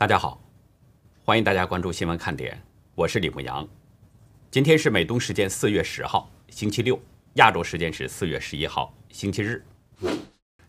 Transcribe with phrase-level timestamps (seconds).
[0.00, 0.40] 大家好，
[1.26, 2.58] 欢迎大家关注新闻看点，
[2.94, 3.68] 我是李牧阳。
[4.50, 6.96] 今天是美东时间四月十号，星期六；
[7.34, 9.62] 亚洲时间是四月十一号，星期日。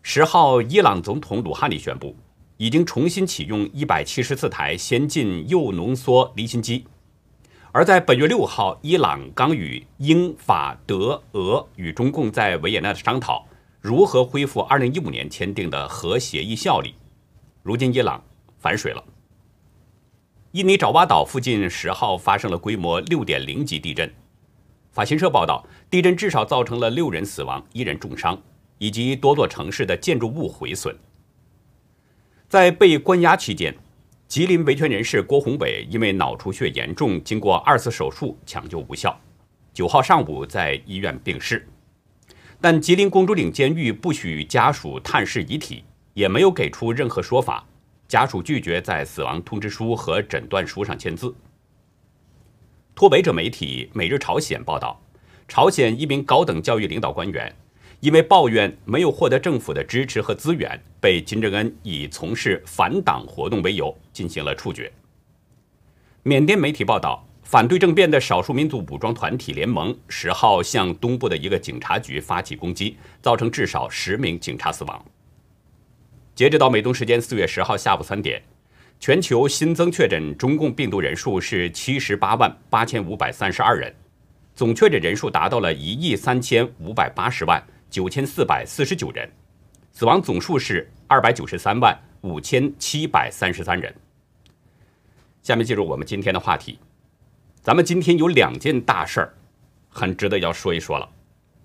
[0.02, 2.14] 十号，伊朗总统鲁哈尼宣布，
[2.58, 6.84] 已经重新启用一百七十四台先进铀浓缩离心机。
[7.72, 13.46] 而在本月六号，伊朗刚与英法德俄与中共在维也纳的商讨
[13.80, 16.94] 如何恢复二零一五年签订的核协议效力。
[17.62, 18.22] 如今，伊朗
[18.58, 19.02] 反水了。
[20.52, 24.12] 印尼爪哇岛附近十号发生了规模六点零级地震。
[24.90, 28.38] 法新社报道，地震至少造成了六人死亡、一人重伤，
[28.76, 30.94] 以及多座城市的建筑物毁损。
[32.50, 33.74] 在被关押期间。
[34.28, 39.18] 吉林维权人士郭宏伟因为脑出血严重，经过二次手术抢救无效，
[39.74, 41.66] 九号上午在医院病逝。
[42.58, 47.66] 但吉林公主岭监狱不许家属探视遗体，也没有给出任何说法。
[48.12, 51.34] 家属拒绝在死亡通知书和诊断书上签字。
[52.94, 55.00] 脱北者媒体《每日朝鲜》报道，
[55.48, 57.50] 朝鲜一名高等教育领导官员。
[58.00, 64.92] 因为抱怨没有获得政府的支持和资源，被金正恩以从事反党活动为由进行了处决。
[66.22, 75.02] 缅甸媒体报道，反对政变的少数民族武装团体联盟十号向东部的一个警察局发起攻击，造成至少十名警察死亡。
[76.42, 78.42] 截止到美东时间四月十号下午三点，
[78.98, 83.94] 全球新增确诊中共病毒人数是七十八万八千五百三十二人，
[84.52, 87.64] 总确诊人数达到了一亿三千五百八十万。
[87.88, 89.30] 九千四百四十九人，
[89.92, 93.94] 死亡总数是二百九十三万五千七百三十三人。
[95.44, 96.76] 下面进入我们今天的话题，
[97.60, 99.32] 咱们今天有两件大事儿，
[99.88, 101.08] 很值得要说一说了。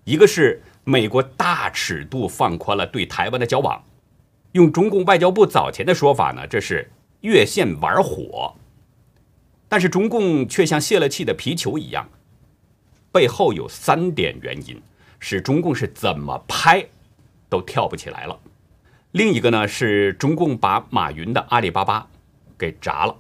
[0.03, 3.83] 一个是美国大尺度放宽了对台湾的交往，
[4.53, 6.91] 用中共外交部早前的说法呢，这是
[7.21, 8.55] 越线玩火。
[9.69, 12.09] 但是中共却像泄了气的皮球一样，
[13.11, 14.81] 背后有三点原因。
[15.19, 16.86] 是中共是怎么拍
[17.49, 18.39] 都跳不起来了。
[19.13, 22.07] 另一个呢是中共把马云的阿里巴巴
[22.55, 23.15] 给砸了，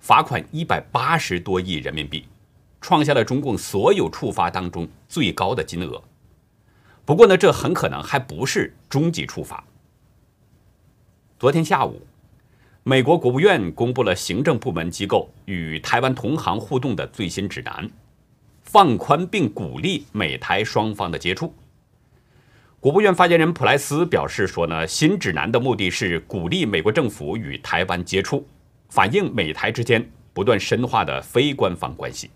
[0.00, 2.26] 罚款一百八十多亿人民币，
[2.78, 6.02] 创下了中共所有处罚当中最高的金额。
[7.06, 9.64] 不过呢，这很可能还不是终极处罚。
[11.44, 12.00] 昨天下午，
[12.84, 17.86] 美国国务院公布了行政部门机构与台湾同行互动的最新指南。
[18.62, 21.52] 放宽并鼓励美台双方的接触。
[22.80, 28.48] 国务院发言人普莱斯表示说呢，新指南的目的是鼓励美国政府与台湾接触，
[28.88, 32.30] 反映美台之间不断深化的非官方关系。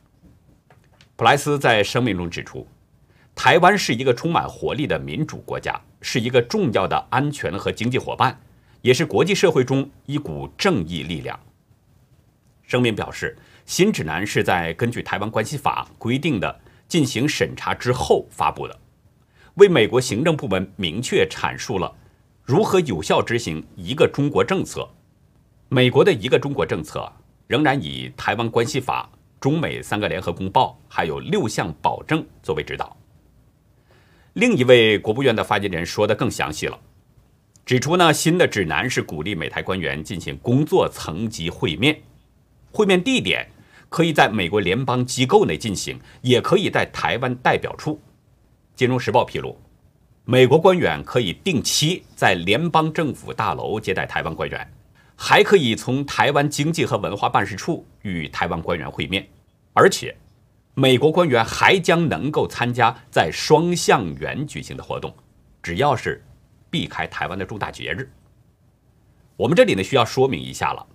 [1.17, 2.69] 普莱斯在声明中指出，
[3.35, 8.39] 台湾是一个充满活力的民主国家，是一个重要的安全和经济伙伴，
[8.89, 11.39] 也是国际社会中一股正义力量。
[12.63, 13.37] 声明表示。
[13.67, 18.75] 新指南是在根据《台湾关系法》规定的进行审查之后发布的，
[19.57, 21.95] 为美国行政部门明确阐述了
[22.43, 24.89] 如何有效执行一个中国政策。
[25.69, 27.13] 美国的一个中国政策
[27.47, 29.07] 仍然以《台湾关系法》、
[29.39, 32.97] 中美三个联合公报还有六项保证作为指导。
[34.33, 36.81] 另一位国务院的发言人说的更详细了，
[37.69, 42.01] 指出呢，新的指南是鼓励美台官员进行工作层级会面，
[42.73, 43.47] 会面地点。
[43.91, 48.01] 可以在美国联邦机构内进行，也可以在台湾代表处。
[48.75, 49.61] 金融时报披露，
[50.25, 54.73] 美国官员可以定期在联邦政府大楼接待台湾官员，
[55.15, 59.29] 还可以从台湾经济和文化办事处与台湾官员会面，
[59.75, 60.17] 而且，
[60.73, 65.15] 美国官员还将能够参加在双向园举行的活动，
[65.63, 66.25] 只要是
[66.71, 68.11] 避开台湾的重大节日。
[69.37, 70.87] 我们这里呢需要说明一下了。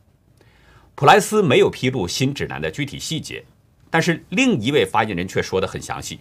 [0.95, 3.43] 普莱斯没有披露新指南的具体细节，
[3.89, 6.19] 但是另一位发言人却说得很详细。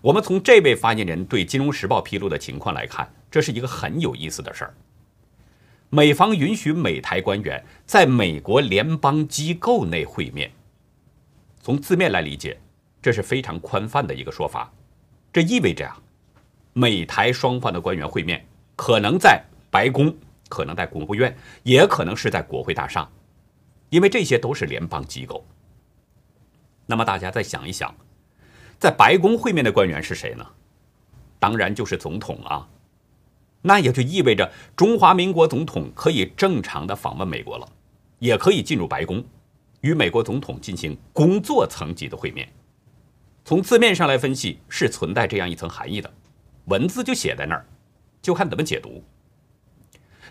[0.00, 4.74] 我们从这位发言人对《金融时报》披露的情况来看，这是一个很有意思的事儿。
[5.90, 10.50] 美方允许美台官员在美国联邦机构内会面，
[11.62, 12.58] 从字面来理解，
[13.00, 14.72] 这是非常宽泛的一个说法。
[15.32, 15.98] 这意味着啊，
[16.72, 20.14] 美台双方的官员会面可能在白宫，
[20.48, 23.08] 可能在国务院，也可能是在国会大厦。
[23.90, 25.46] 因为这些都是联邦机构，
[26.86, 27.94] 那么大家再想一想，
[28.78, 30.44] 在白宫会面的官员是谁呢？
[31.38, 32.68] 当然就是总统啊。
[33.62, 37.66] 那也就意味着中华民国总统可以正常的访问美国了，
[38.18, 39.24] 也可以进入白宫，
[39.80, 42.46] 与美国总统进行工作层级的会面。
[43.44, 46.12] 从字面上来分析，是存在这样一层含义的，
[46.66, 47.64] 文字就写在那儿，
[48.24, 49.04] 就看怎么解读。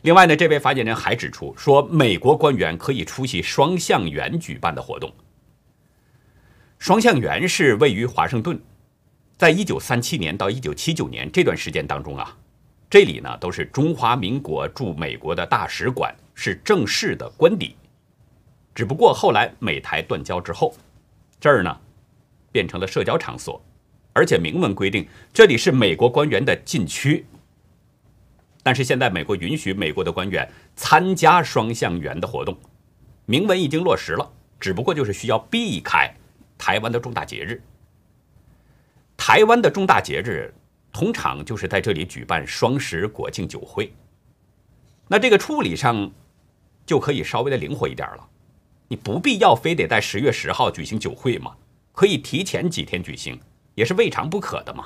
[0.01, 5.13] 另外呢，这位发言人还指出说，美国官员可以出席双向园举办的活动。
[6.79, 8.59] 双向园是位于华盛顿，
[9.37, 12.35] 在一九三七年到一九七九年这段时间当中啊，
[12.89, 17.75] 这里呢都是中华民国驻美国的大使馆，是正式的官邸。
[18.73, 20.75] 只不过后来美台断交之后，
[21.39, 21.79] 这儿呢
[22.51, 23.63] 变成了社交场所，
[24.11, 27.25] 而且明文规定这里是美国官员的禁区。
[28.63, 32.57] 但是现在美国允许美国的官员参加双向园的活动，
[33.25, 36.11] 明文已经落实了，只不过就是需要避开。
[36.57, 37.61] 台湾的重大节日，
[39.17, 40.53] 台湾的重大节日
[40.93, 43.93] 通常就是在这里举办双十国庆酒会。
[45.09, 46.09] 那这个处理上
[46.85, 48.29] 就可以稍微的灵活一点了，
[48.87, 51.53] 你不必要非得在十月十号举行酒会嘛，
[51.91, 53.37] 可以提前几天举行，
[53.75, 54.85] 也是未尝不可的嘛。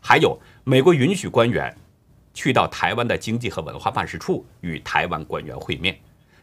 [0.00, 1.76] 还有，美国允许官员
[2.34, 5.98] 去到台湾的经济和文化办事处与台湾官员会面，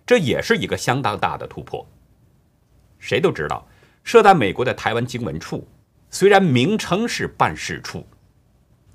[0.05, 1.87] 这也是一个相当大的突破。
[2.99, 3.67] 谁都知道。
[4.03, 5.67] 设在美国的台湾经文处，
[6.09, 8.07] 虽然名称是办事处，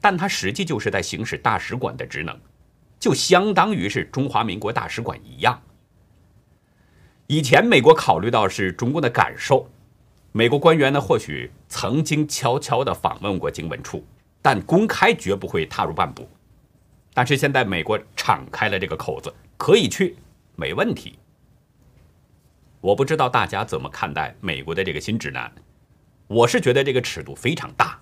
[0.01, 2.35] 但它实际就是在行使大使馆的职能，
[2.99, 5.61] 就相当于是中华民国大使馆一样。
[7.27, 9.71] 以前美国考虑到是中共的感受，
[10.33, 14.03] 美国官员呢或许曾经悄悄地访问过经文处，
[14.41, 16.27] 但公开绝不会踏入半步。
[17.15, 20.17] 但是现在美国敞开了这个口子，可以去，
[20.57, 21.19] 没问题。
[22.81, 25.53] 我不知道大家怎么看待美国的这个新指南，
[26.27, 28.01] 我是觉得这个尺度非常大。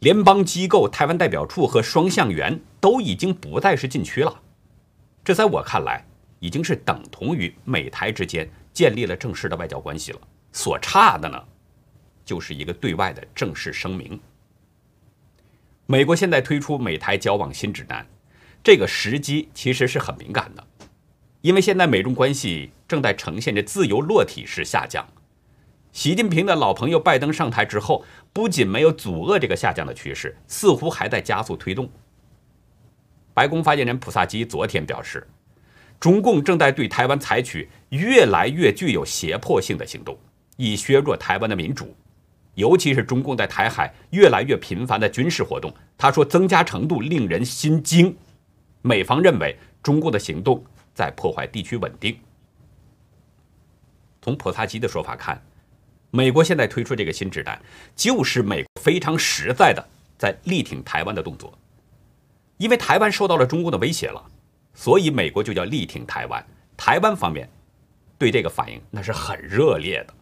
[0.00, 4.42] 联邦机构、台湾代表处和双向园都已经不再是禁区了，
[5.24, 6.04] 这在我看来
[6.38, 10.20] 已经是等同于美台之间建立了正式的外交关系了。
[10.52, 11.42] 所差的呢，
[12.24, 14.20] 就是一个对外的正式声明。
[15.88, 18.04] 美国现在推出美台交往新指南，
[18.64, 20.66] 这个时机其实是很敏感的。
[21.42, 25.06] 因为现在美中关系正在呈现着自由落体式下降，
[25.92, 31.88] 习近平的老朋友拜登上台之后，不仅没有阻遏这个下降的趋势，似乎还在加速推动。
[33.32, 35.24] 白宫发言人普萨基昨天表示，
[36.00, 40.18] 中共正在对台湾采取越来越具有胁迫性的行动，
[40.56, 41.94] 以削弱台湾的民主，
[42.56, 45.72] 尤其是中共在台海越来越频繁的军事活动。
[45.96, 48.14] 他说，增加程度令人心惊。
[48.82, 50.62] 美方认为，中共的行动。
[50.96, 52.18] 在破坏地区稳定。
[54.22, 55.38] 从普萨基的说法看，
[56.10, 57.60] 美国现在推出这个新指南，
[57.94, 61.52] 就是美非常实在的在力挺台湾的动作。
[62.56, 64.24] 因为台湾受到了中共的威胁了，
[64.72, 66.42] 所以美国就叫力挺台湾。
[66.78, 67.46] 台湾方面
[68.16, 70.14] 对这个反应那是很热烈的。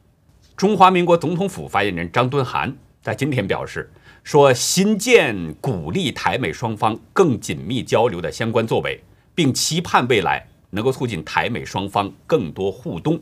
[0.57, 3.91] 中华民国总统府发言人张敦涵在今天表示
[4.23, 9.03] 说，新建鼓励台美双方更紧密交流的相关作为，
[9.35, 10.47] 并期盼未来。
[10.75, 13.21] 能够促进台美双方更多互动。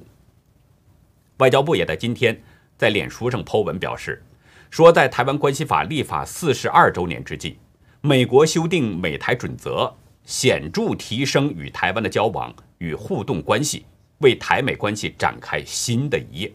[1.36, 2.42] 外交部也在今天
[2.78, 4.24] 在脸书上抛文表示，
[4.70, 7.58] 说在台湾关系法立法四十二周年之际，
[8.00, 9.92] 美国修订美台准则，
[10.24, 13.84] 显著提升与台湾的交往与互动关系，
[14.20, 16.52] 为台美关系展开新的一页。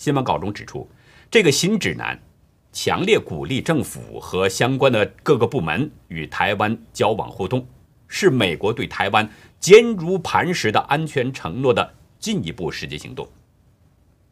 [0.00, 0.88] 新闻稿中指出，
[1.30, 2.18] 这个新指南
[2.72, 7.68] 强烈鼓励政府和相关的各个部门与台湾交往互动，
[8.08, 9.28] 是美国对台湾。
[9.58, 13.28] 坚如磐石的安全承诺的进一步实际行动。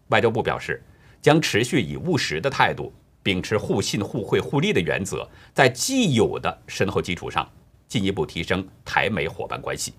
[0.07, 0.83] 外交部表示，
[1.21, 2.91] 将持续以务实的态度，
[3.23, 7.47] 秉持互信、互惠、互利的原则，在既有的深厚基础上，
[7.87, 9.93] 进一步提升台美伙伴关系。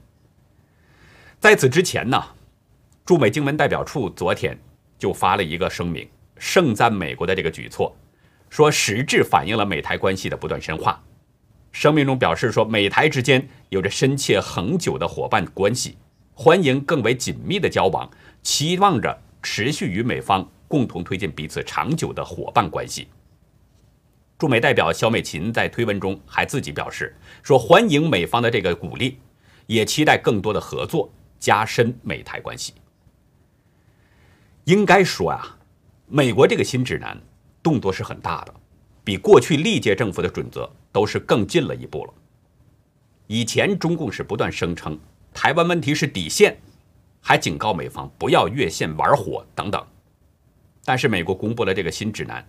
[1.39, 2.19] 在此之前呢，
[3.05, 4.59] 驻美经文代表处昨天
[4.99, 7.95] 就发了一个声明，盛赞美国的这个举措，
[8.49, 11.01] 说实质反映了美台关系的不断深化。
[11.71, 15.97] 声明中表示说，美台之间有着深切恒久的伙伴关系，
[16.33, 18.09] 欢迎更为紧密的交往，
[18.43, 23.07] 期望着持续与美方共同推进彼此长久的伙伴关系。
[24.37, 29.19] 驻美代表肖美琴在推文中还自己表示说，欢迎美方的这个鼓励，
[29.67, 32.73] 也期待更多的合作，加深美台关系。
[34.69, 35.57] 应该说啊，
[36.05, 37.19] 美国这个新指南
[37.63, 38.53] 动作是很大的，
[39.03, 40.69] 比过去历届政府的准则。
[40.91, 42.13] 都是更近了一步了。
[43.27, 44.99] 以前中共是不断声称
[45.31, 46.57] 台湾问题是底线，
[47.21, 49.85] 还警告美方不要越线玩火等等。
[50.83, 52.43] 但是美国公布了这个新指南，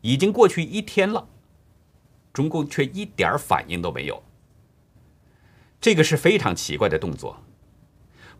[0.00, 1.28] 已经过去一天了，
[2.32, 4.22] 中共却一点反应都没有。
[5.78, 7.38] 这个是非常奇怪的动作。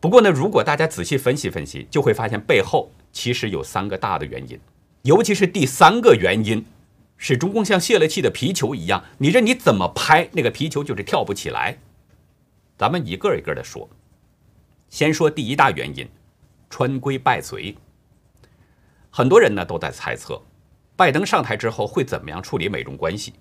[0.00, 4.58] 不过呢，如果大家仔细分析分析，就会发现背后其实有三个大的原因，
[5.02, 6.64] 尤其是第三个原因。
[7.18, 11.78] 是中共像泄了气的皮球一样，你这你怎么拍那个皮球就是跳不起来。
[12.76, 13.88] 咱们一个一个的说。
[14.90, 16.06] 先说第一大原因，
[16.68, 17.74] 川规败随。
[19.08, 20.42] 很多人呢都在猜测，
[20.94, 23.32] 拜登上台之后会怎么样处理美中关系。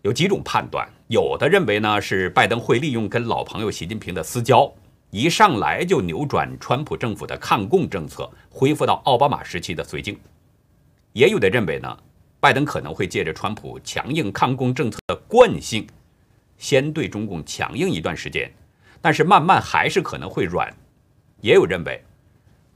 [0.00, 4.72] 有几种判断，有的认为呢是拜登会利用跟老朋友习近平的私交，
[5.14, 10.16] 一上来就扭转川普政府的抗共政策，恢复到奥巴马时期的绥靖；
[11.12, 11.98] 也有的认为呢，
[12.40, 15.86] 拜登可能会借着川普强硬抗共政策的惯性，
[16.56, 18.50] 先对中共强硬一段时间。
[19.02, 20.74] 但是慢慢还是可能会软，
[21.42, 22.02] 也有认为，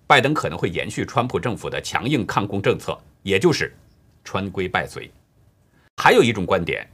[0.06, 3.74] 拜登可能会延续川普政府的强硬抗共政策，也就是
[4.24, 5.10] 川规败随。
[5.96, 6.86] 还有一种观点，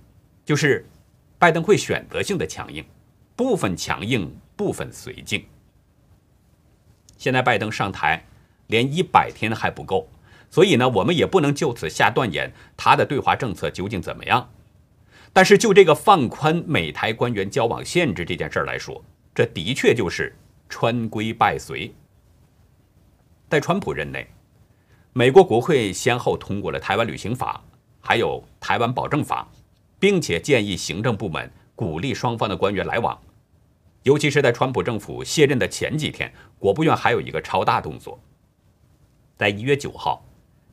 [0.45, 0.87] 就是
[1.37, 2.85] 拜登会选择性的强硬，
[3.35, 5.45] 部分强硬，部分绥靖。
[7.17, 8.25] 现在拜登上台
[8.67, 10.09] 连一百天还不够，
[10.51, 14.51] 所以呢，我们也不能就此下断言他的对华政策究竟怎么样。
[15.33, 19.03] 但是就这个放宽美台官员交往限制这件事儿来说，
[19.35, 20.35] 这的确就是
[20.69, 21.95] 川规败随。
[23.49, 24.27] 在川普任内，
[25.13, 27.63] 美国国会先后通过了《台湾旅行法》，
[28.01, 29.49] 还有《台湾保证法》，
[29.99, 33.19] 并且建议行政部门鼓励双方的官员来往。
[34.03, 38.19] 尤其是在川普政府卸任的前几天，国务院还有一个超大动作。
[39.37, 40.25] 在一月九号，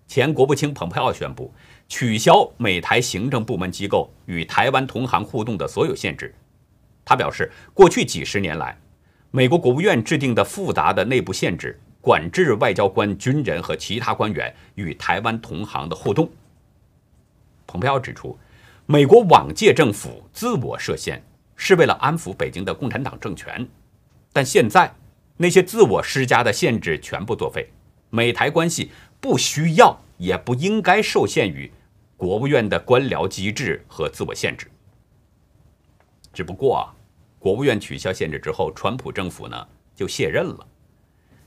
[0.07, 1.53] 前国务卿蓬佩奥宣布
[1.87, 6.33] 取消美台行政部门机构与台湾同行互动的所有限制。
[7.05, 8.77] 他表示，过去几十年来，
[9.31, 16.29] 美国国务院制定的复杂的内部限制，管制外交官、军人和其他官员与台湾同行的互动。
[17.67, 18.37] 蓬佩奥指出，
[18.87, 21.23] 美国往届政府自我设限，
[21.61, 23.67] 是为了安抚北京的共产党政权，
[24.31, 24.95] 但现在
[25.35, 27.69] 那些自我施加的限制全部作废，
[28.09, 31.69] 美台关系不需要也不应该受限于
[32.15, 34.67] 国务院的官僚机制和自我限制。
[36.33, 36.95] 只不过啊。
[37.41, 40.67] 国务院取消限制之后，川普政府呢就卸任了。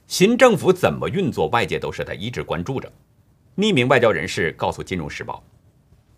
[0.07, 2.90] 新政府怎么运作，外界都是在一直关注着。
[3.57, 5.45] 匿名外交人士告诉《金融时报》，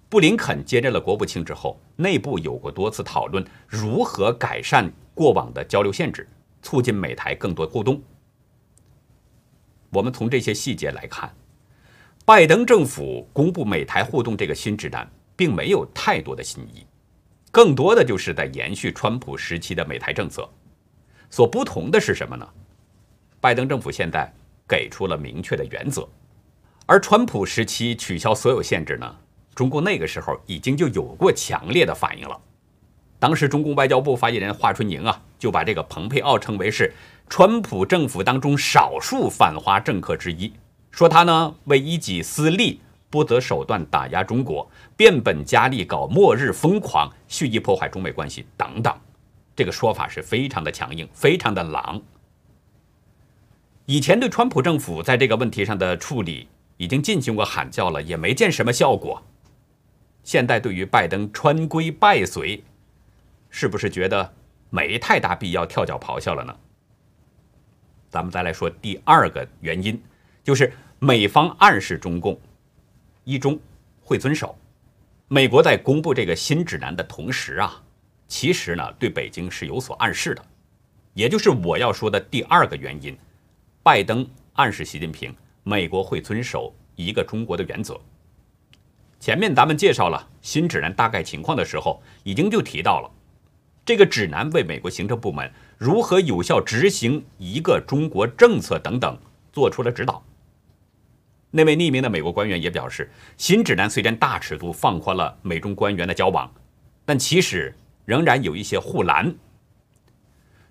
[0.08, 6.28] 布林肯接任了国务卿之后，内部有过多次讨论如何改善过往的交流限制，
[6.62, 8.00] 促进美台更多互动。
[9.90, 11.34] 我们从这些细节来看，
[12.24, 16.86] 拜登政府公布美台互动这个新指南，并没有太多的新意。
[17.50, 20.48] 更多的就是在延续川普时期的美台政策，
[21.30, 22.48] 所不同的是什么呢？
[23.40, 24.32] 拜登政府现在
[24.68, 26.08] 给出了明确的原则，
[26.86, 29.16] 而川普时期取消所有限制呢？
[29.54, 32.38] 中共那个时候已经就有过强烈的反应了。
[33.18, 36.92] 当时中共外交部发言人华春莹啊，就把这个蓬佩奥称为是
[37.28, 40.52] 川普政府当中少数反华政客之一，
[40.90, 42.80] 说他呢为一己私利。
[43.10, 48.92] 不择手段打压中国，变本加厉搞末日疯狂，蓄意破坏中美关系等等，
[49.54, 52.02] 这个说法是非常的强硬，非常的狼。
[53.86, 59.22] 以前对川普政府在这个问题上的处理已经进行过喊叫了，也没见什么效果。
[60.24, 62.64] 现在对于拜登穿规败随，
[63.50, 64.34] 是不是觉得
[64.70, 66.56] 没太大必要跳脚咆哮了呢？
[68.08, 70.02] 咱们再来说第二个原因，
[70.42, 72.40] 就是美方暗示中共。
[73.24, 73.58] 一中
[74.02, 74.56] 会遵守。
[75.28, 77.82] 美国在公布这个新指南的同时啊，
[78.28, 80.44] 其实呢对北京是有所暗示的，
[81.12, 83.16] 也就是我要说的第二个原因。
[83.82, 88.00] 拜登暗示习近平，美国会遵守一个中国的原则。
[89.24, 93.10] 前面咱们介绍了新指南大概情况的时候，已经就提到了
[93.82, 99.18] 这个指南为美国行政部门如何有效执行一个中国政策等等
[99.50, 100.22] 做出了指导。
[101.50, 106.52] 那位匿名的美国官员也表示，新指南虽然大尺度放宽了美中官员的交往，
[107.06, 109.34] 但其实仍然有一些护栏。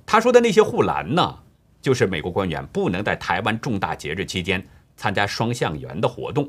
[0.06, 1.40] 他说的那些护栏呢，
[1.82, 4.64] 就是美国官员不能在台湾重大节日期间
[4.96, 6.48] 参加双向圆的活动，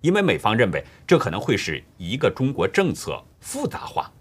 [0.00, 4.12] 因为美方认为这可能会使一个中国政策复杂化。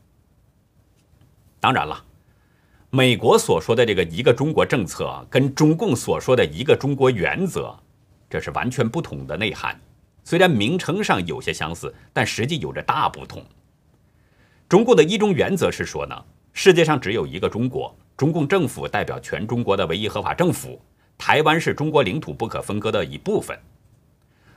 [1.59, 2.03] 当然了，
[2.89, 7.75] 美国所说的这个一个中国政策，跟中共所说的一个中国原则。
[8.29, 9.79] 这是完全不同的内涵，
[10.23, 13.43] 虽然名称上有些相似，但实际有着大不同。
[14.67, 20.81] 中共的一中原则是说呢，世界上只有一个中国，中共政府代表全中国的唯一合法政府，
[21.17, 23.57] 台湾是中国领土不可分割的一部分。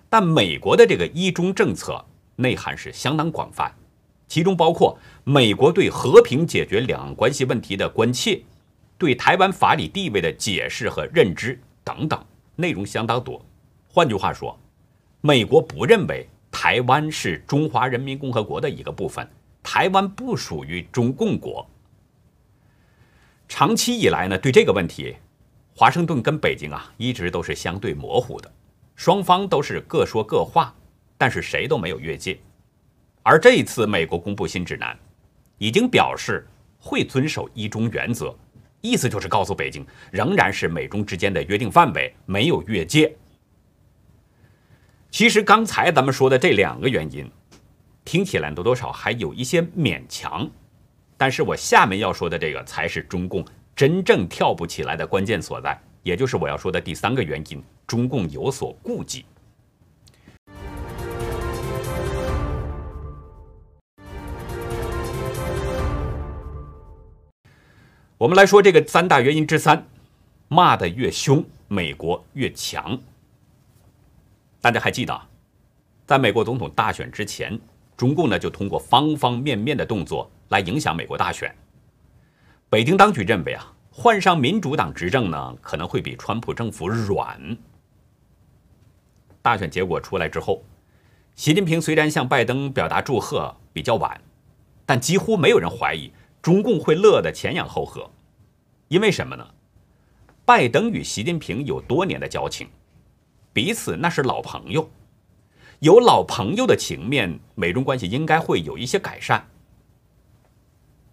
[0.08, 2.04] 但美国的这个一中政策
[2.36, 3.72] 内涵是相当广泛，
[4.26, 8.40] 其中包括美国对和平解决两岸关系问题的关切，
[8.96, 12.24] 对台湾法理地位的解释和认知等等，
[12.56, 13.44] 内容相当多。
[13.86, 14.58] 换句话说，
[15.20, 19.28] 美国不认为台湾是中华人民共和国的一个部分，
[19.62, 21.68] 台湾不属于中共国。
[23.48, 25.16] 长期以来呢，对这个问题，
[25.74, 28.52] 华盛顿跟北京啊一直都是相对模糊的，
[28.98, 30.74] 双方都是各说各话，
[31.16, 32.36] 但是谁都没有越界。
[33.22, 34.98] 而这一次，美国公布新指南，
[35.56, 36.44] 已经表示
[36.80, 38.36] 会遵守一中原则，
[38.80, 43.14] 意思就是告诉北京，仍然是美中之间的约定范围，没有越界。
[45.12, 47.30] 其实刚才咱们说的这两个原因，
[48.04, 50.50] 听起来多多少还有一些勉强。
[51.16, 59.24] 但是我下面要说的这个才是中共真正跳不起来的关键所在，也就是我要说的第三个原因：中共有所顾忌。
[68.16, 69.84] 我们来说这个三大原因之三：
[70.48, 72.96] 骂得越凶，美国越强。
[74.60, 75.20] 大家还记得，
[76.06, 77.58] 在美国总统大选之前，
[77.96, 80.30] 中共呢就通过方方面面的动作。
[80.48, 81.54] 来影响美国大选。
[82.70, 87.38] 北京当局认为啊，换上民主党执政呢，可能会比川普政府软。
[89.42, 90.62] 大选结果出来之后，
[91.34, 94.20] 习近平虽然向拜登表达祝贺比较晚，
[94.84, 98.10] 但几乎没有人怀疑中共会乐得前仰后合。
[98.88, 99.46] 因为什么呢？
[100.44, 102.68] 拜登与习近平有多年的交情，
[103.52, 104.90] 彼此那是老朋友，
[105.80, 109.46] 有老朋友的情面，美中关系应该会有一些改善。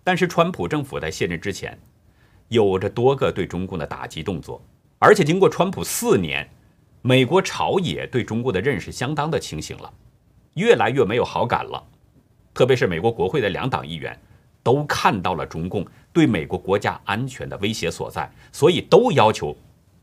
[0.05, 1.77] 但是，川普政府在卸任之前，
[2.47, 4.61] 有着多个对中共的打击动作，
[4.99, 6.49] 而且经过川普四年，
[7.07, 9.93] 美国朝野对中国的认识相当的清醒了，
[10.55, 11.85] 越来越没有好感了。
[12.51, 14.19] 特别是美国国会的两党议员，
[14.63, 19.55] 都看到了中共对美国国家安全的威胁所在，所以都要求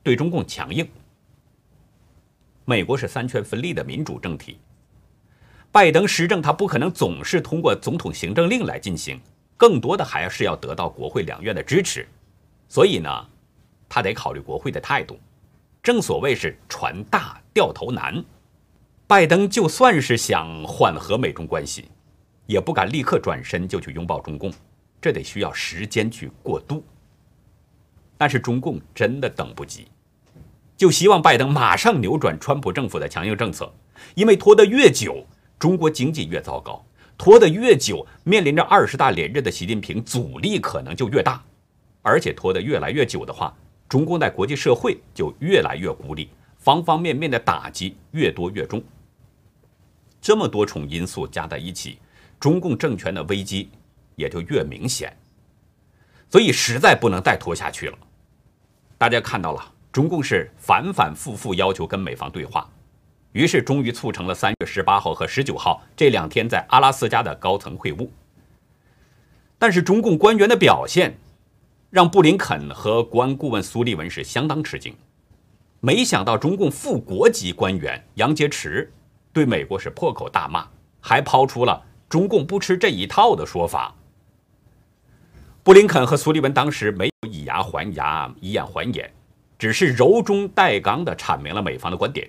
[0.05, 0.89] 对中共强硬。
[2.67, 4.59] 美国是三权分立的民主政体，
[5.73, 9.21] 拜登施政他不可能总是通过总统行政令来进行。
[9.57, 12.07] 更多的还是要得到国会两院的支持，
[12.69, 13.11] 所以呢，
[13.89, 15.19] 他得考虑国会的态度。
[15.83, 18.25] 正所谓是船大掉头难，
[19.09, 21.87] 拜登就算是想缓和美中关系，
[22.47, 24.53] 也不敢立刻转身就去拥抱中共，
[25.01, 26.85] 这得需要时间去过渡。
[28.17, 29.89] 但是中共真的等不及，
[30.77, 33.75] 就希望拜登马上扭转川普政府的强硬政策，
[34.15, 35.27] 因为拖得越久，
[35.59, 36.85] 中国经济越糟糕。
[37.19, 41.43] 拖得越久，面临着二十大连任的习近平阻力可能就越大，
[42.03, 43.53] 而且拖得越来越久的话，
[43.93, 48.83] 中共在国际社会就越来越孤立，方方面面的打击越多越重。
[50.19, 51.99] 这么多重因素加在一起，
[52.41, 53.69] 中共政权的危机
[54.17, 55.15] 也就越明显。
[56.31, 57.99] 所以实在不能再拖下去了。
[58.97, 62.67] 大家看到了，中共是反反复复要求跟美方对话。
[63.33, 68.09] 于是，终于促成了三月十八号和十九号这两天在阿拉斯加的高层会晤。
[69.59, 71.15] 但是，中共官员的表现
[71.93, 74.97] 让布林肯和国安顾问苏利文是相当吃惊。
[75.81, 78.89] 没想到，中共副国级官员杨洁篪
[79.31, 80.67] 对美国是破口大骂，
[81.03, 83.95] 还抛出了“中共不吃这一套”的说法。
[85.63, 89.13] 布林肯和苏利文当时没有以牙还牙、以眼还眼，
[89.59, 92.27] 只是柔中带刚地阐明了美方的观点。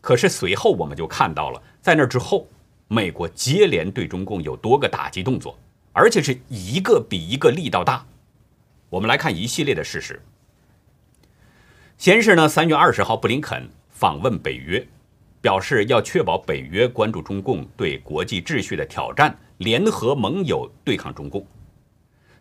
[0.00, 2.48] 可是随后我们就看到了，在那之后，
[2.88, 5.54] 美国接连对中共有多个打击动作，
[5.92, 8.02] 而且是一个比一个力道大。
[8.94, 10.22] 我们来看一系列的事实。
[11.98, 14.86] 先是呢，三月二十号，布林肯访问北约，
[15.40, 21.44] 表示要确保北约关注中共对国际秩序的挑战，联合盟友对抗中共。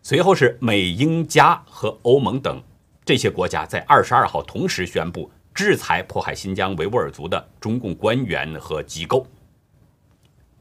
[0.04, 2.62] 随后是美英加和欧盟等
[3.04, 5.32] 这些国家在二十二号同时宣布。
[5.56, 9.26] 制裁迫害新疆维吾尔族的中共官员和机构。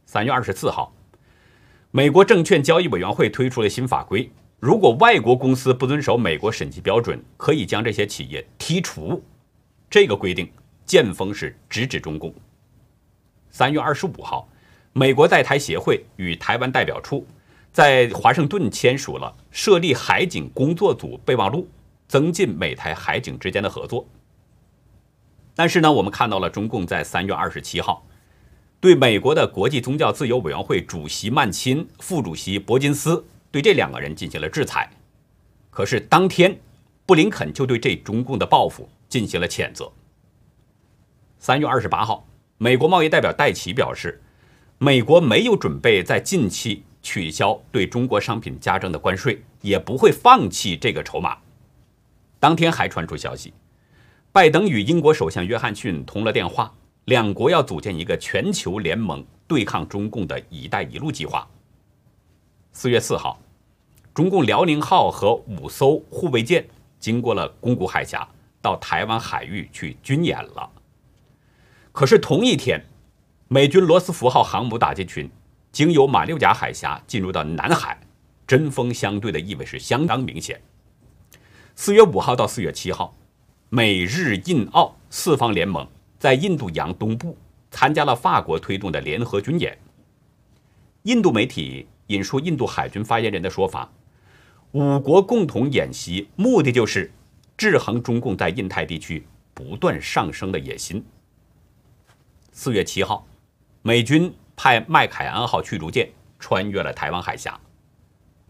[0.05, 0.94] 三月二十四号，
[1.90, 4.31] 美国证券交易委员会推出了新法规，
[4.62, 9.20] 如果外国公司不遵守美国审计标准，可以将这些企业剔除。
[9.90, 10.48] 这个规定
[10.87, 12.33] 见风是直指中共。
[13.51, 14.48] 三月二十五号，
[14.92, 17.27] 美国在台协会与台湾代表处
[17.72, 21.68] 在华盛顿签署了设立海警工作组备忘录，
[22.07, 24.07] 增进美台海警之间的合作。
[25.57, 28.07] 但是呢，我们看到了中共在三月二十七号
[28.79, 34.90] 对美国的国际宗教自由委员会主席曼钦、副主席伯金斯对这两个人进行了制裁。
[35.70, 36.58] 可是当天，
[37.06, 39.92] 布林肯就对这中共的报复进行了谴责。
[41.38, 42.26] 三月二十八号，
[42.58, 44.20] 美国贸易代表戴奇表示，
[44.78, 51.38] 美国没有准备在近期取消对中国商品加征的关税，也不会放弃这个筹码。
[52.40, 53.52] 当天还传出消息。
[54.32, 56.72] 拜登与英国首相约翰逊通了电话，
[57.04, 61.46] 两国要组建一个全球联盟对抗中共的一带一路计划。
[62.74, 63.38] 四月四号，
[64.14, 66.66] 中共辽宁号和五艘护卫舰
[66.98, 68.26] 经过了宫古海峡，
[68.62, 70.68] 到台湾海域去军演了。
[71.92, 72.82] 可是同一天，
[73.48, 75.30] 美军罗斯福号航母打击群
[75.70, 78.00] 经由马六甲海峡进入到南海，
[78.46, 80.58] 针锋相对的意味是相当明显。
[81.76, 83.14] 四月五号到四月七号，
[83.68, 85.87] 美日印澳四方联盟
[86.18, 87.37] 在印度洋东部
[87.70, 89.76] 参加了法国推动的联合军演。
[91.02, 93.90] 印度媒体引述印度海军发言人的说法，
[94.72, 97.10] 五国共同演习目的就是
[97.56, 101.04] 制衡中共在印太地区不断上升的野心。
[102.52, 103.26] 四月七号，
[103.82, 107.58] 美军派麦凯恩号驱逐舰穿越了台湾海峡。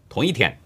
[0.09, 0.59] 同一天，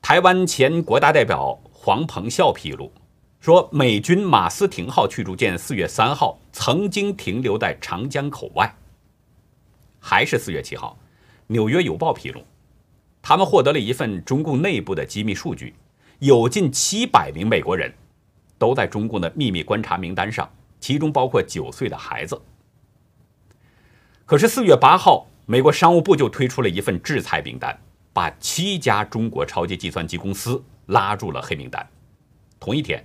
[0.00, 2.92] 台湾前国大代表黄鹏孝披露
[3.40, 8.74] 说，美军马斯廷号驱逐舰四月三号曾经停留在长江口外。
[9.98, 10.96] 还是四月七号，
[11.52, 12.42] 《纽约邮报》披露，
[13.20, 15.74] 他们获得了一份中共内部的机密数据，
[16.18, 17.92] 有近七百名美国人
[18.56, 22.40] 都在中共的秘密观察名单上，其中包括九岁的孩子。
[24.24, 27.78] 可是四月八号，美国商务部就推出了一份制裁名单，
[28.14, 31.86] 把七家中国超级计算机公司拉入了黑名单。
[32.58, 33.04] 同一天，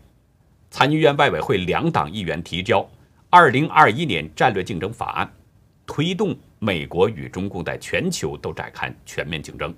[0.72, 2.80] 参议院外委会两党议员提交
[3.30, 5.28] 《二零二一年战略竞争法案》，
[5.86, 6.34] 推动。
[6.60, 9.74] 美国与中共在全球都展开全面竞争。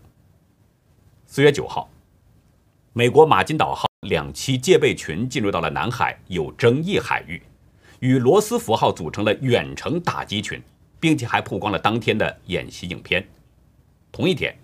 [1.26, 1.90] 四月九号，
[2.94, 7.42] 美国马金岛号两栖戒备群进入到了南海有争议海域，
[8.00, 10.62] 与罗斯福号组成了远程打击群，
[11.00, 13.28] 并且还曝光了当天的演习影片。
[14.12, 14.58] 同一天，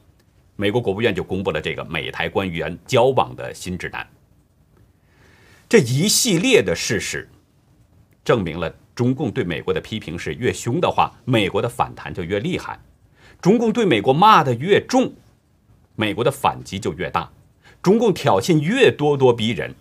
[0.55, 4.07] 美国国务院就公布了这个美台官员交往的新指南。
[5.67, 7.29] 这一系列的事实，
[8.23, 8.73] 证明了。
[8.95, 12.79] 中共对美国的批评是越凶的话，美国的反弹就越厉害；
[13.41, 15.13] 中共对美国骂的越重，
[15.95, 17.29] 美国的反击就越大；
[17.81, 19.75] 中共挑衅越咄咄逼人，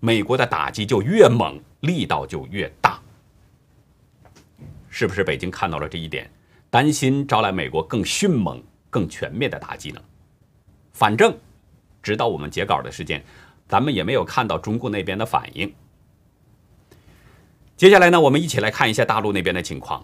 [0.00, 3.00] 美国的打击就越猛，力道就越大。
[4.90, 6.28] 是不是北京看到了这一点，
[6.68, 10.00] 担心招来美国更迅猛、更全面的打击呢？
[10.92, 11.36] 反正，
[12.02, 13.22] 直到我们截稿的时间，
[13.68, 15.72] 咱们也没有看到中共那边的反应。
[17.76, 20.02] 接下来呢，我们一起来看一下大陆那边的情况。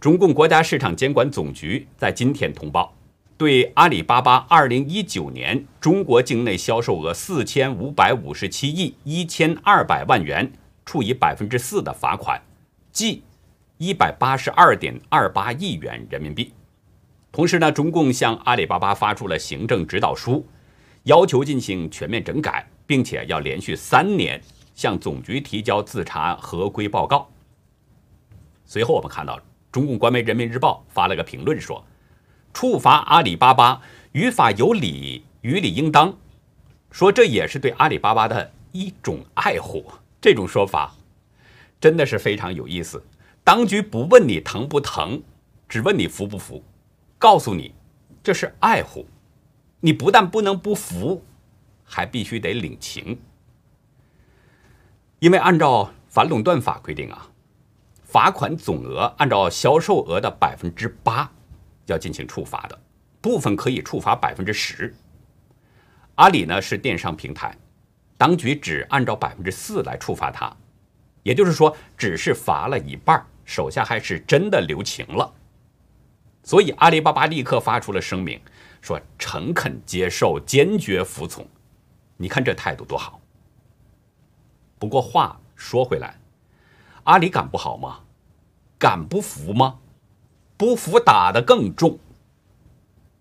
[0.00, 2.96] 中共国家市场监管总局在今天通报，
[3.36, 10.50] 对阿里巴巴2019年中国境内销售额4557亿1200万元
[10.86, 12.40] 处以百分之四的罚款，
[12.90, 13.22] 计
[13.78, 16.54] 182.28亿元人民币。
[17.30, 20.46] 同时呢，中共向阿里巴巴发出了行政指导书，
[21.02, 24.40] 要求进行全面整改，并且要连续三年。
[24.80, 27.28] 向总局提交自查合规报告。
[28.64, 29.38] 随后，我们看到
[29.70, 31.84] 中共官媒《人民日报》发了个评论说
[32.54, 36.16] ：“处罚阿里巴巴于法有理，于理应当。”
[36.90, 39.84] 说这也是对阿里巴巴的一种爱护。
[40.18, 40.94] 这种说法
[41.78, 43.04] 真的是非常有意思。
[43.44, 45.22] 当局不问你疼不疼，
[45.68, 46.64] 只问你服不服，
[47.18, 47.74] 告诉你
[48.22, 49.06] 这是爱护。
[49.80, 51.22] 你不但不能不服，
[51.84, 53.18] 还必须得领情。
[55.20, 57.28] 因为按照反垄断法规定啊，
[58.04, 61.30] 罚款总额按照销售额的百分之八
[61.86, 62.78] 要进行处罚的，
[63.20, 64.94] 部分可以处罚百分之十。
[66.14, 67.54] 阿里呢是电商平台，
[68.16, 70.50] 当局只按照百分之四来处罚它，
[71.22, 75.30] 也就是说只是罚了一半，手下还是真的留情了。
[76.42, 78.40] 所以阿里巴巴立刻发出了声明，
[78.80, 81.46] 说诚恳接受，坚决服从。
[82.16, 83.19] 你看这态度多好。
[84.80, 86.18] 不过话说回来，
[87.04, 88.00] 阿里敢不好吗？
[88.78, 89.78] 敢不服吗？
[90.56, 91.98] 不服打得更重。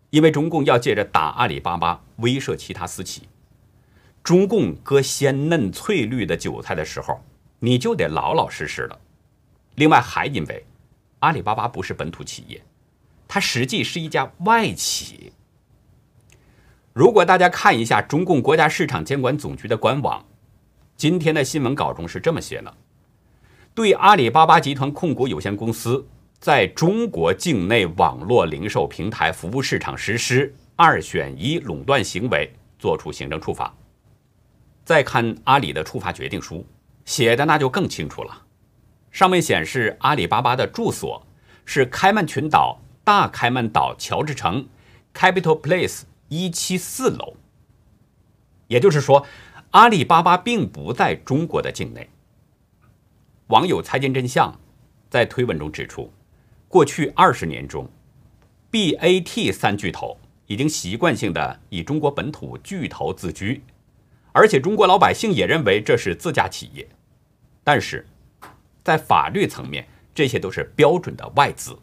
[0.10, 3.28] 因为中共要借着打阿里巴巴威慑其他私企。
[4.24, 7.22] 中共割鲜嫩翠绿的韭菜的时候，
[7.60, 8.98] 你就得老老实实了。
[9.76, 10.66] 另外还因为
[11.20, 12.64] 阿里巴巴不是本土企业，
[13.28, 15.34] 它实际是一家外企。
[16.94, 20.26] 如果大家看一下中共国家市场监管总局的官网。
[21.00, 22.74] 今天的新闻稿中是这么写的：
[23.74, 26.06] 对阿里巴巴集团控股有限公司
[26.42, 33.74] 在中国境内网络零售平台服务市场实施二选一垄断行为，作出行政处罚。
[34.84, 36.68] 再看阿里的处罚决定书，
[37.06, 38.44] 写的那就更清楚了。
[39.10, 41.26] 上面显示阿里巴巴的住所
[41.64, 44.68] 是开曼群岛大开曼岛乔治城
[45.14, 47.38] Capital Place 一七四楼，
[48.68, 49.26] 也就是说。
[49.72, 52.10] 阿里巴巴并不在中国的境内。
[53.48, 54.60] 网友猜见真相
[55.12, 56.12] 在推文中指出，
[56.68, 57.88] 过去二十年中
[58.72, 63.62] ，BAT 三巨头已经习惯性的以中国本土巨头自居，
[64.32, 66.88] 而且中国老百姓也认为这是自家企业。
[67.64, 68.08] 但是，
[68.84, 71.78] 在法律层面，这些都是标准的外资。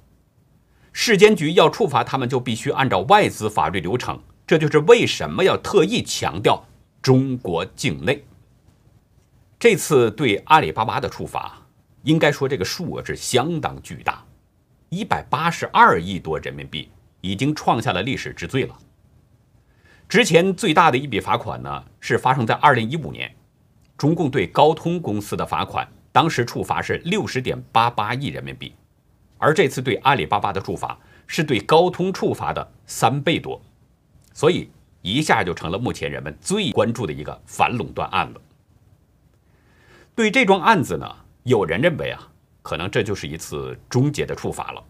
[0.92, 4.20] 市监局要处罚他们，就必须按照外资法律流程。
[4.44, 6.64] 这就是为什么要特意强调
[7.06, 8.20] 中国境内。
[9.60, 11.56] 这次对阿里巴巴的处罚，
[12.02, 14.26] 应该说这个数额是相当巨大，
[14.88, 16.90] 一百八十二亿多人民币，
[17.20, 18.76] 已经创下了历史之最了。
[20.08, 23.32] 之前最大的一笔罚款呢，是发生在二零一五年。
[23.96, 28.74] 中共对高通公司的罚款，当时处罚是六十点八八亿人民币，
[29.38, 33.62] 而这次对阿里巴巴的处罚是对高通处罚的三倍多，
[34.34, 34.68] 所以
[35.06, 38.40] 一下就成了目前人们最关注的一个反垄断案子。
[40.16, 41.06] 对这桩案子呢，
[41.44, 42.28] 有人认为啊，
[42.60, 44.82] 可能这就是一次终结的处罚了，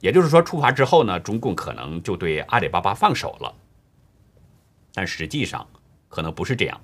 [0.00, 3.54] 也就是说，处罚之后呢，中共可能就对阿里巴巴放手了。
[4.92, 5.66] 但实际上
[6.08, 6.78] 可能不是这样。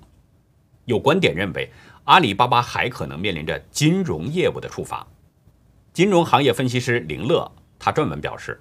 [0.85, 1.71] 有观点认为，
[2.05, 5.05] 阿里巴巴还可能面临着金融业务的处罚。
[5.93, 8.59] 金融行业分析师林乐他撰文表示，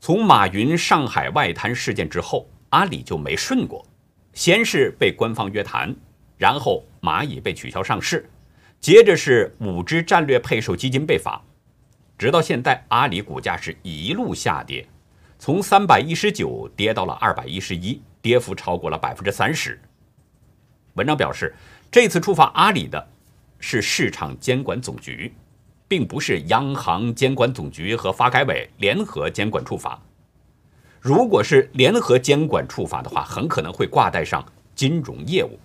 [0.00, 3.86] 从马云上海外滩事件之后，阿里就没顺过。
[4.34, 5.94] 先是被官方约谈，
[6.38, 8.28] 然后蚂蚁被取消上市，
[8.80, 11.42] 接着是五只战略配售基金被罚，
[12.16, 14.88] 直到现在，阿里股价是一路下跌，
[15.38, 19.78] 从三百一十九跌到了二百一十一，跌幅超过了百分之三十。
[20.94, 21.54] 文章表示，
[21.90, 23.06] 这次处罚阿里的
[23.58, 25.30] 是市场监管总局，
[25.86, 30.00] 并不是央行监管总局和发改委联合监管处罚。
[31.02, 35.58] 如果是联合监管处罚的话，很可能会挂带上金融业务，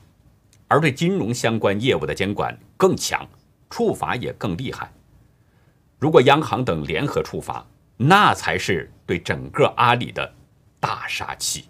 [0.67, 3.23] 而对金融相关业务的监管更强，
[3.69, 4.91] 处罚也更厉害。
[5.99, 7.63] 如果央行等联合处罚，
[7.97, 10.33] 那才是对整个阿里的
[10.79, 11.65] 大杀器。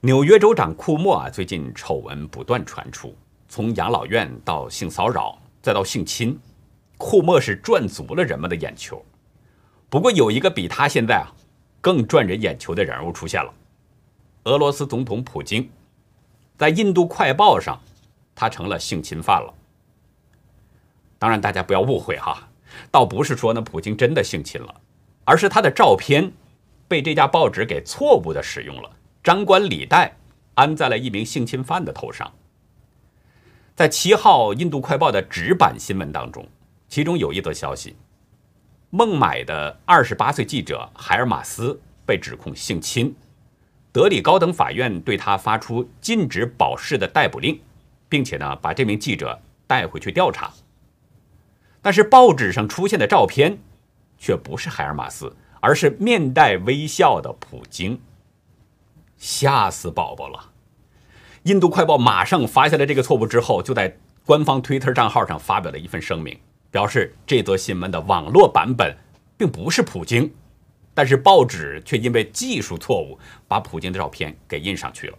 [0.00, 3.14] 纽约州长库莫啊，最近丑闻不断传出，
[3.46, 6.40] 从养老院到性骚扰，再到性侵，
[6.96, 9.04] 库莫是赚足了人们的眼球。
[9.90, 11.26] 不过有一个比他现在啊
[11.80, 13.52] 更赚人眼球的人物出现了，
[14.44, 15.68] 俄罗斯总统普京，
[16.56, 17.78] 在印度快报上，
[18.34, 19.52] 他成了性侵犯了。
[21.18, 22.48] 当然，大家不要误会哈，
[22.90, 24.80] 倒不是说呢普京真的性侵了，
[25.24, 26.32] 而是他的照片
[26.86, 28.90] 被这家报纸给错误的使用了。
[29.24, 30.16] 张冠李戴，
[30.54, 32.32] 安在了一名性侵犯的头上。
[33.74, 36.46] 在七号《印度快报》的纸版新闻当中，
[36.88, 37.96] 其中有一则消息：
[38.90, 43.14] 孟买的二十八岁记者海尔马斯被指控性侵，
[43.92, 47.60] 德里高等法院对他发出禁止保释的逮捕令，
[48.08, 50.52] 并且呢把这名记者带回去调查。
[51.80, 53.58] 但是报纸上出现的照片
[54.18, 58.00] 却不是海尔马斯，而是面带微笑的普京。
[59.16, 60.50] 吓死宝宝了！
[61.44, 66.36] 印度快报马上发现了这个错误之后，就在官方 Twitter 账号上发表了一份声明，
[66.70, 68.96] 表示这则新闻的网络版本
[69.36, 70.32] 并不是普京，
[70.94, 75.18] 但是报纸却因为技术错误把普京的照片给印上去了。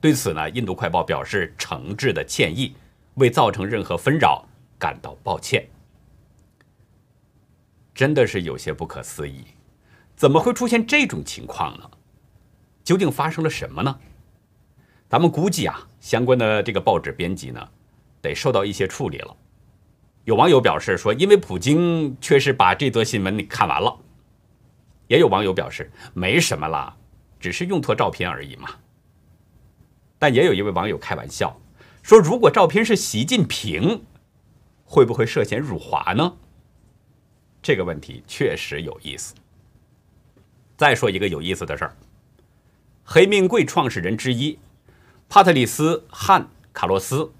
[0.00, 2.74] 对此呢，印度快报表示诚挚的歉意，
[3.14, 4.46] 未造成任何纷扰
[4.78, 5.66] 感到抱歉。
[7.94, 9.42] 真的是有些不可思议，
[10.14, 11.90] 怎么会出现这种情况呢？
[12.84, 13.98] 究竟发生了什么呢？
[15.08, 17.68] 咱们估计啊，相关的这个报纸编辑呢，
[18.20, 19.36] 得受到一些处理了。
[20.26, 23.96] 有网友表示说，因为普京确实把这则新闻你看完了。
[25.06, 26.96] 也有网友表示没什么啦，
[27.38, 28.68] 只是用错照片而已嘛。
[30.18, 31.60] 但也有一位网友开玩笑
[32.02, 34.04] 说，如果照片是习近平，
[34.84, 36.34] 会不会涉嫌辱华呢？
[37.62, 39.32] 这个问题确实有意思。
[40.76, 41.96] 再说一个有意思的事儿。
[43.04, 44.58] 黑命贵创始人之一
[45.28, 47.30] 帕特里斯·汉·卡洛斯，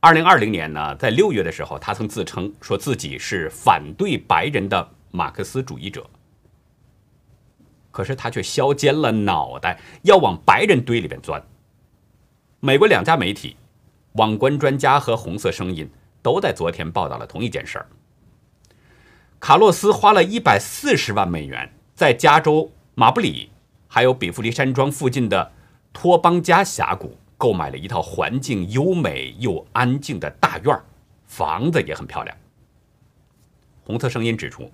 [0.00, 6.08] 二零二零年呢，在六月的时候，他曾自称说自己是反对白人的马克思主义者。
[7.90, 11.42] 可是他却削尖了脑袋要往白人堆里边钻。
[12.60, 13.56] 美国两家媒体
[14.18, 15.86] 《网关专家》和《红色声音》
[16.22, 17.86] 都在昨天报道了同一件事儿：
[19.40, 23.50] 卡洛斯花了一百四十万美元在加州马布里。
[23.88, 25.52] 还有比弗利山庄附近的
[25.90, 30.78] 托邦加峡谷，购买了一套环境优美又安静的大院
[31.26, 32.36] 房子也很漂亮。
[33.84, 34.70] 红色声音指出，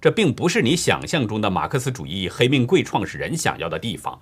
[0.00, 4.20] 这并不是你想象中的马克思主义黑命贵创始人想要的地方。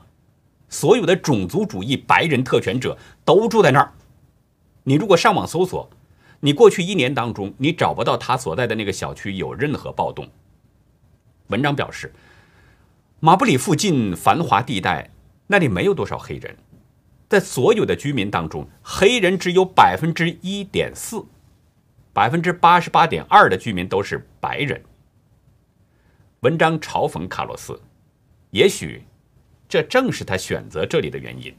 [0.69, 3.93] 所有的种族主义白人特权者都住在那儿。
[4.85, 5.89] 你如果上网搜索，
[6.41, 10.29] 你过去一年当中，你找不到他所在的那个小区有任何暴动。
[11.49, 12.13] 文章表示。
[13.19, 15.11] 马布里附近繁华地带，
[15.47, 16.55] 那里没有多少黑人，
[17.29, 21.25] 在所有的居民当中，黑人只有百分之一点四，
[22.13, 24.83] 百分之八十八点二的居民都是白人。
[26.41, 27.81] 文章嘲讽卡洛斯，
[28.51, 29.03] 也许
[29.69, 31.53] 这正是他选择这里的原因。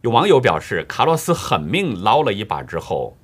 [0.00, 3.16] 有网友表示，卡洛斯狠命捞了一把之后，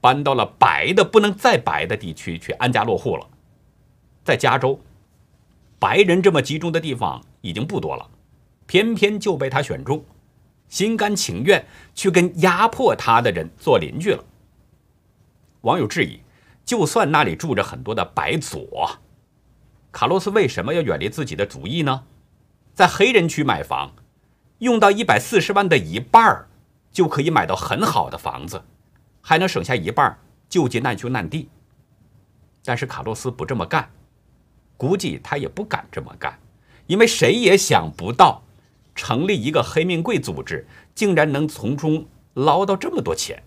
[0.00, 3.28] 搬到了白的不能再白的地区去安家落户了。
[4.24, 4.80] 在加州，
[5.78, 8.10] 白人这么集中的地方已经不多了，
[8.66, 10.04] 偏偏就被他选中，
[10.72, 14.24] 心甘情愿去跟压迫他的人做邻居了。
[15.60, 16.20] 网友质疑，
[16.64, 18.98] 就算那里住着很多的白左，
[19.92, 22.04] 卡洛斯为什么要远离自己的族裔呢？
[22.72, 23.92] 在黑人区买房。
[24.60, 26.48] 用到一百四十万的一半儿，
[26.90, 28.62] 就可以买到很好的房子，
[29.20, 31.50] 还能省下一半救济难兄难弟。
[32.64, 33.90] 但是卡洛斯不这么干，
[34.78, 36.38] 估计他也不敢这么干，
[36.86, 38.44] 因为谁也想不到，
[38.94, 43.42] 成立一个黑命贵组织，竟然能从中捞到这么多钱。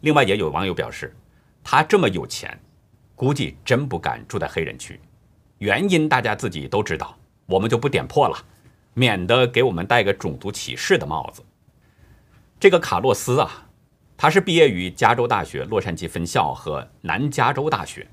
[0.00, 1.14] 另外，也有网友表示，
[1.64, 2.58] 他这么有钱，
[3.14, 5.00] 估计真不敢住在黑人区，
[5.58, 8.36] 原因大家自己都知道，我们就不点破了。
[8.98, 11.42] 免得给我们戴个种族歧视的帽子。
[12.58, 13.68] 这个卡洛斯啊，
[14.16, 18.08] 他是毕业于加州大学洛杉矶分校和南加州大学。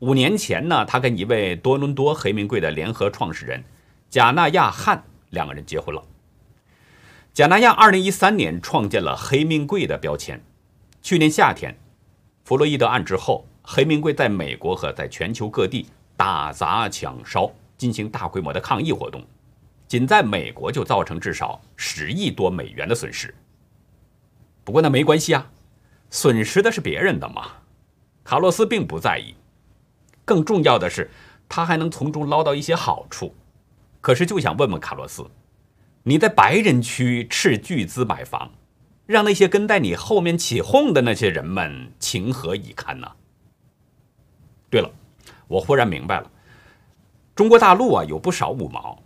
[0.00, 3.62] 五年前呢，他跟一位多伦多黑名贵的联合创始人
[4.10, 6.02] 贾纳亚汉两个人结婚了。
[7.34, 10.42] 贾纳亚二零一三年创建了黑名贵的标签。
[11.02, 11.78] 去年夏天，
[12.44, 19.22] 弗洛伊德案之后，黑名贵在美国和在全球各地打砸抢烧，进行大规模的抗议活动。
[19.86, 23.34] 仅在美国就造成至少十亿多美元的损失。
[24.64, 25.50] 不过那没关系啊，
[26.10, 27.52] 损失的是别人的嘛。
[28.24, 29.34] 卡洛斯并不在意，
[30.24, 31.10] 更重要的是
[31.48, 33.34] 他还能从中捞到一些好处。
[34.08, 35.30] 可是就想问问卡洛斯，
[36.04, 38.50] 你在白人区斥巨资买房，
[39.04, 43.06] 让那些跟在你后面起哄的那些人们情何以堪呢？
[44.70, 44.90] 对了，
[45.46, 46.30] 我忽然明白了，
[47.34, 48.98] 中国大陆啊有不少五毛。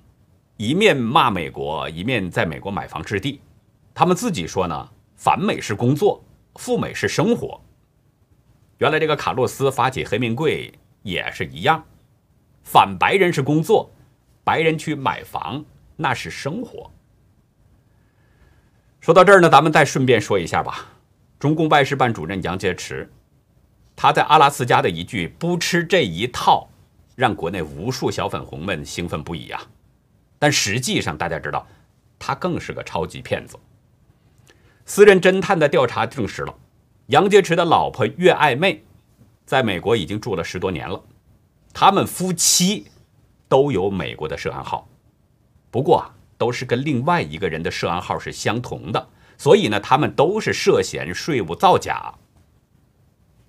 [0.56, 3.40] 一面骂美国，一面在美国买房置地。
[3.92, 6.22] 他们自己说呢，反美是工作，
[6.54, 7.60] 赴美是生活。
[8.78, 11.84] 原来这个卡洛斯发起黑命贵也是一样，
[12.62, 13.90] 反白人是工作，
[14.44, 15.64] 白人去买房
[15.96, 16.90] 那是生活。
[19.00, 20.86] 说到这儿呢，咱们再顺便说一下吧。
[21.38, 23.08] 中共外事办主任杨洁篪，
[23.96, 26.68] 他在阿拉斯加的一句“不吃这一套”，
[27.16, 29.60] 让国内无数小粉红们兴奋不已啊。
[30.38, 31.66] 但实际上，大家知道，
[32.18, 33.58] 他更是个超级骗子。
[34.86, 36.54] 私人侦探的调查证实了，
[37.06, 38.84] 杨洁篪的老婆岳爱妹，
[39.44, 41.02] 在美国已经住了十多年了。
[41.74, 42.86] 他们夫妻
[43.52, 44.88] 都有美国的涉案号，
[45.70, 52.14] 不过都是跟另外一个人的涉案号是相同的，所以呢，他们都是涉嫌税务造假。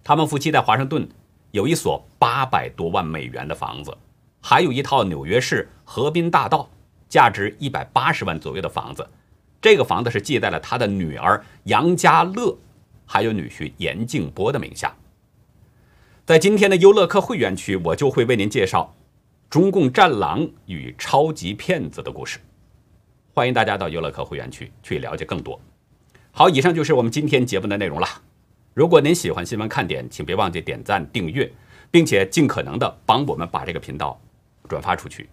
[0.03, 1.07] 他们夫妻在华盛顿
[1.51, 3.97] 有一所八百多万美元的房子，
[4.41, 6.69] 还有一套纽约市河滨大道。
[7.07, 9.07] 价值一百八十万左右的房子，
[9.61, 12.57] 这个房子是记在了他的女儿杨家乐，
[13.05, 14.95] 还有女婿严静波的名下。
[16.25, 18.95] 在今天的优乐客会员区，我就会为您介绍
[19.53, 22.39] 中共战狼与超级骗子的故事。
[23.35, 25.61] 欢迎大家到优乐客会员区去了解更多。
[26.31, 28.07] 好，以上就是我们今天节目的内容了。
[28.73, 31.53] 如果您喜欢新闻看点，请别忘记点赞、订阅，
[31.91, 34.19] 并且尽可能的帮我们把这个频道
[34.67, 35.29] 转发出去。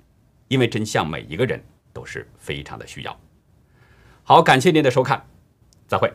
[0.48, 1.58] 因为真相，每一个人
[1.94, 3.18] 都是非常的需要。
[4.22, 5.24] 好，感谢您的收看，
[5.88, 6.12] 再会。